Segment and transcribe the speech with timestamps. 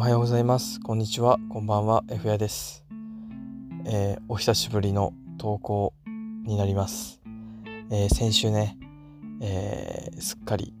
[0.00, 0.80] おはようございます。
[0.80, 1.38] こんにちは。
[1.50, 2.04] こんばんは。
[2.08, 2.86] F やです、
[3.84, 5.92] えー、お久しぶりの投稿
[6.46, 7.20] になります。
[7.90, 8.78] えー、先週ね、
[9.42, 10.72] えー、すっかり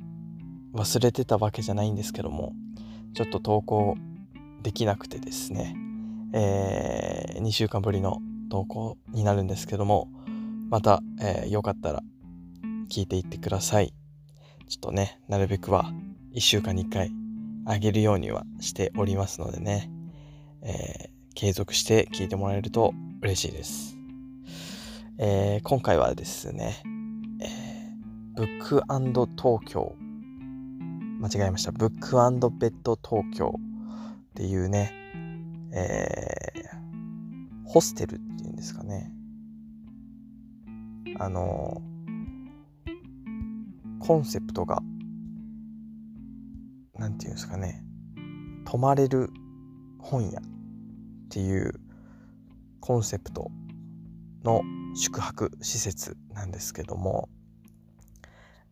[0.72, 2.54] 忘れてたわけじゃないんですけども、
[3.12, 3.94] ちょっと投稿
[4.62, 5.76] できなくてですね、
[6.32, 10.08] え2週間ぶりの投稿になるんですけども、
[10.70, 12.02] また、えよかったら
[12.90, 13.92] 聞いていってください。
[14.66, 15.92] ちょっとね、なるべくは
[16.32, 17.19] 1週間に1回
[17.70, 19.88] あげるようにはしておりますのでね、
[20.62, 22.92] えー、継続して聞いてもらえると
[23.22, 23.96] 嬉しいです。
[25.18, 26.82] えー、今回はですね、
[27.40, 28.82] えー、ブック
[29.40, 29.94] 東京
[31.20, 31.70] 間違えました。
[31.70, 32.16] ブック
[32.58, 34.92] ベッド東京っていうね、
[35.72, 39.12] えー、ホステルっていうんですかね。
[41.20, 41.80] あの
[44.00, 44.82] コンセプトが
[47.00, 47.82] 何て言うんですかね。
[48.66, 49.30] 泊まれる
[49.98, 50.42] 本屋っ
[51.30, 51.72] ていう
[52.78, 53.50] コンセプト
[54.44, 54.62] の
[54.94, 57.30] 宿泊施設なんですけども、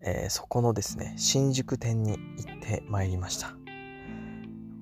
[0.03, 3.55] えー、そこのですね新宿店に行ってまいりました。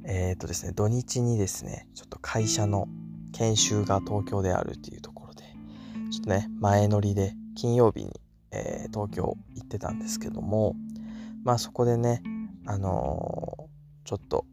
[0.05, 2.89] えっ、ー、とですね土日にですねちょっと会社の
[3.33, 5.43] 研修が東京であるっていうところで
[6.11, 8.11] ちょっとね前乗りで金曜日に、
[8.51, 10.75] えー、東京行ってたんですけども
[11.45, 12.23] まあそこでね
[12.67, 14.45] あのー、ちょっと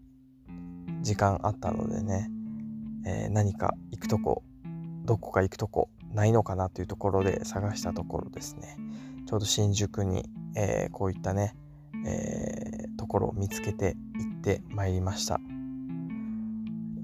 [1.01, 2.29] 時間あったのでね、
[3.05, 4.43] えー、何か行くとこ
[5.05, 8.77] どこか行くとこないのかなというところで探したところですね。
[9.25, 11.55] ちょうど新宿に、えー、こういったね、
[12.05, 15.39] えー、ところを見つけて行ってまいりました。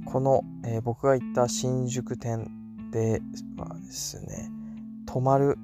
[0.05, 2.49] この、えー、僕が行った新宿店
[2.91, 3.21] で
[3.57, 4.49] はですね
[5.05, 5.57] 泊まる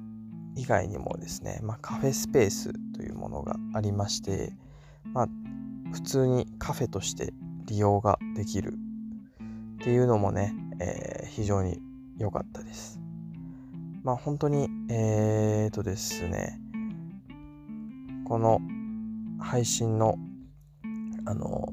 [0.54, 4.52] 以外にもですね、まあ、カフェスペースというものがありまして
[5.12, 5.28] まあ、
[5.92, 7.32] 普通にカフェとして
[7.66, 8.74] 利用ができる
[9.76, 11.80] っていうのもね、えー、非常に
[12.18, 13.00] 良かったです。
[14.02, 16.60] まあ本当に、えーとですね、
[18.24, 18.60] この
[19.40, 20.16] 配信の、
[21.24, 21.68] あの、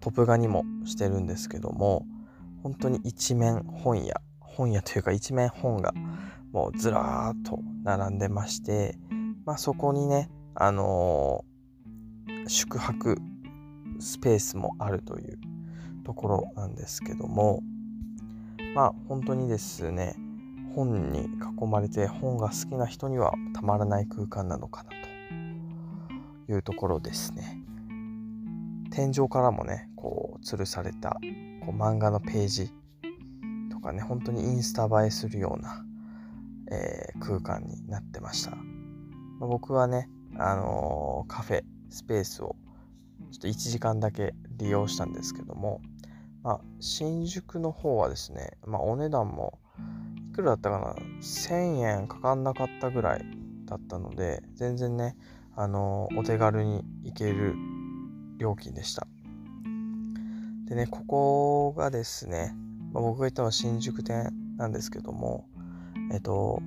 [0.00, 2.06] トップ画にもしてるんですけども、
[2.62, 5.92] 本当に一面本屋、本屋というか一面本が
[6.52, 8.96] もうずらーっと並んでまして、
[9.44, 11.44] まあそこにね、あの
[12.48, 13.16] 宿泊
[14.00, 15.38] スペースもあるという
[16.04, 17.62] ところなんですけども
[18.74, 20.16] まあ本当にですね
[20.74, 24.90] 本に囲まれて本が好きな人にはたまらない空間なのかな
[26.46, 27.60] というところですね。
[28.90, 31.10] 天井からもねこう吊るされた
[31.64, 32.72] こう漫画のページ
[33.70, 35.84] とかね本当にインスタ映えするような、
[36.70, 38.56] えー、空間になってました、
[39.38, 42.56] ま、僕はねあのー、カフェスペースを
[43.32, 45.80] ちょっと1時間だけ利用したんですけども、
[46.42, 49.58] まあ、新宿の方はですね、まあ、お値段も
[50.30, 53.24] いくらだったかな1000円かかんなかったぐらい
[53.66, 55.16] だったので全然ね
[55.56, 57.54] あのお手軽に行ける
[58.38, 59.06] 料金でした。
[60.66, 62.54] でねここがですね、
[62.92, 65.48] まあ、僕が行ったのは新宿店なんですけども
[66.12, 66.60] えっと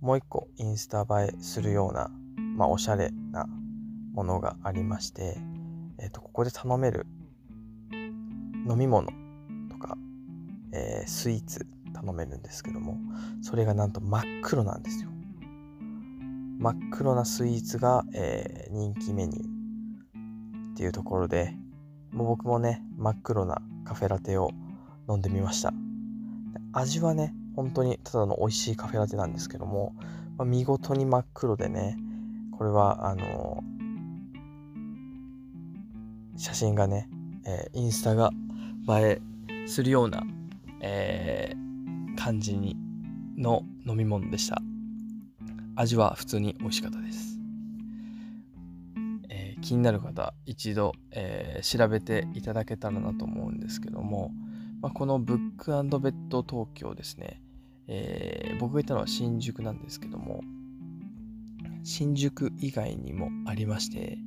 [0.00, 2.10] もう一個インスタ映えするような
[2.56, 3.46] まあおしゃれな
[4.16, 5.36] ものがありまして、
[5.98, 7.06] えー、とここで頼める
[8.68, 9.08] 飲み物
[9.70, 9.98] とか、
[10.72, 12.98] えー、スイーツ頼めるんですけども
[13.42, 15.10] それがなんと真っ黒なんですよ。
[16.58, 21.54] 真っ黒なスイーツが、えー、人気メニューっていうところで
[22.10, 24.50] もう僕もね真っ黒なカフェラテを
[25.10, 25.74] 飲んでみました。
[26.72, 29.94] 味はね本当にただの美味しいカフェラテなんですけども、
[30.38, 31.98] まあ、見事に真っ黒でね
[32.56, 33.75] これはあのー
[36.36, 37.08] 写真がね、
[37.44, 38.30] えー、インスタが
[38.88, 39.20] 映
[39.64, 40.22] えするような、
[40.80, 42.76] えー、感じに
[43.36, 44.62] の飲み物でした。
[45.76, 47.38] 味は普通に美味しかったです、
[49.28, 54.32] えー、気になる方一度、えー、調べていただけたらなと思うんですけども、
[54.80, 57.42] まあ、このブックベッド東京ですね、
[57.88, 60.40] えー、僕がいたのは新宿なんですけども
[61.84, 64.18] 新宿以外にもありまして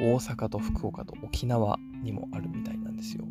[0.00, 3.24] 大阪と福岡と沖縄にもあるみたいなんですよ。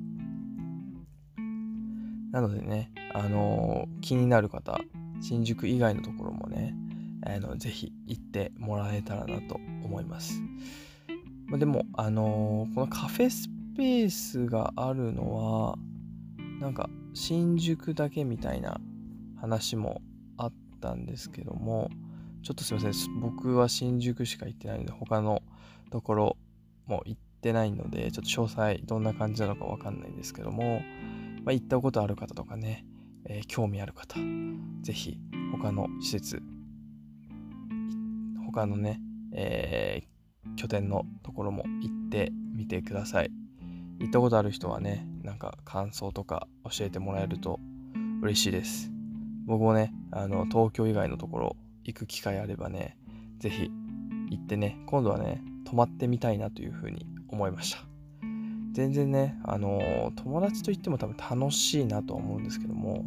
[2.32, 4.80] なのでね、あのー、気になる方、
[5.22, 6.76] 新宿以外のところもね、
[7.26, 10.42] あのぜひ行ってもらえたらなと思います。
[11.48, 13.48] まあ、でも、あのー、このカフェス
[13.78, 15.78] ペースがあるのは、
[16.60, 18.80] なんか新宿だけみたいな
[19.40, 20.02] 話も
[20.38, 21.90] あったんですけども、
[22.44, 25.42] ちょっとすいません、僕は新宿しか行ってないので、他の
[25.90, 26.38] ところ
[26.88, 30.82] も行ってないので、ちょっと詳細どんな感じなのかわかんないんですけども、
[31.44, 32.86] まあ、行ったことある方とかね、
[33.26, 34.20] えー、興味ある方、
[34.82, 35.20] ぜひ
[35.52, 36.42] 他の施設、
[38.46, 39.02] 他のね、
[39.34, 43.32] えー、拠点のところも行ってみてください。
[44.00, 47.60] 行ったことある人はね、なんか感想とか教えてもらえると
[48.22, 48.92] 嬉しいです。
[49.46, 52.98] 僕もね、あの、東京以外のところ行く機会あればね、
[53.40, 53.70] ぜひ
[54.30, 57.80] 行ってね、今度はね、泊まってみたいなというふうに思いました。
[58.72, 63.06] 全然ね、あの友達と行っても多分楽しいなとは思うんですけども、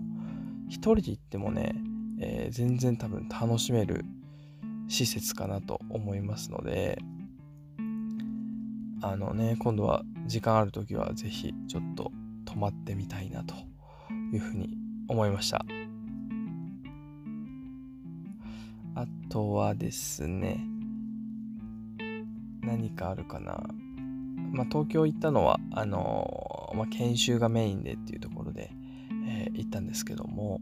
[0.69, 1.75] 一人で行ってもね、
[2.21, 4.05] えー、全然多分楽しめる
[4.89, 6.99] 施設かなと思いますので、
[9.01, 12.11] あのね、今度は時間ある時はぜひちょっと
[12.45, 13.55] 泊まってみたいなと
[14.33, 14.77] いうふうに
[15.07, 15.65] 思いました。
[18.95, 20.59] あとはですね、
[22.69, 23.65] 何かあるかな。
[24.53, 28.71] まあ、東京行ったのは、あの、まあ、研修がメインでっていうところで、
[29.27, 30.61] えー、行ったんですけども、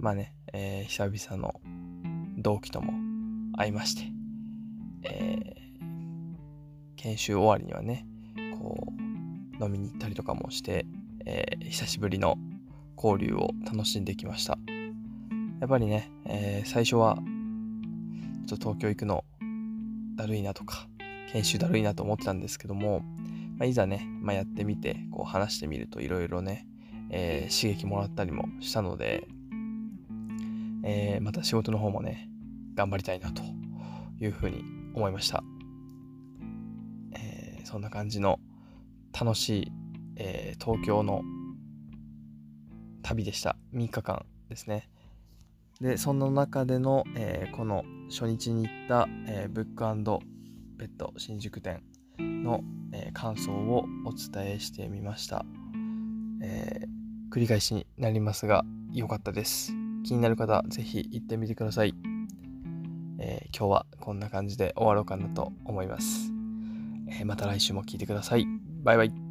[0.00, 1.60] まあね、えー、久々の
[2.38, 2.92] 同期とも
[3.56, 4.12] 会いまして、
[5.02, 5.56] え
[6.96, 8.06] 研修終わりにはね、
[8.58, 8.92] こ
[9.60, 10.86] う、飲みに行ったりとかもして、
[11.24, 12.36] え久しぶりの
[12.96, 14.58] 交流を楽しんできました。
[15.60, 17.18] やっぱりね、え最初は、
[18.46, 19.24] ちょっと東京行くの
[20.20, 20.86] だるいなとか、
[21.32, 23.00] 研修だるいなと思ってたんですけども、
[23.58, 26.66] まあ、いざね、まあ、やってみて、こう話してみるといろいろね、
[27.10, 29.26] えー、刺激もらったりもしたので、
[30.84, 32.28] えー、また仕事の方もね、
[32.74, 33.42] 頑張りたいなと
[34.20, 34.62] いうふうに
[34.94, 35.42] 思いました。
[37.14, 38.38] えー、そんな感じの
[39.18, 39.72] 楽しい、
[40.16, 41.22] え、東京の
[43.02, 43.56] 旅でした。
[43.74, 44.88] 3日間ですね。
[45.80, 50.20] で、その中での、えー、この初日に行った、えー、ブック
[50.78, 51.82] ペット新宿店
[52.18, 52.62] の、
[52.92, 55.44] えー、感想をお伝えしてみました、
[56.42, 59.72] えー、繰り返しになりますが良かったです。
[60.04, 61.94] 気になる方ぜひ行ってみてください、
[63.18, 66.32] え、今日はこんな感じで終わろうかなと思います、
[67.20, 68.46] えまた来週も聞いてください。
[68.82, 69.29] バイバイ。